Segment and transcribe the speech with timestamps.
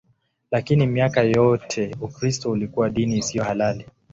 [0.51, 3.85] Lakini miaka yote Ukristo ulikuwa dini isiyo halali.